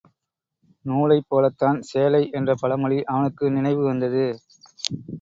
[0.85, 4.25] நூலைப் போலத்தான் சேலை என்ற பழமொழி அவனுக்கு நினைவு வந்தது.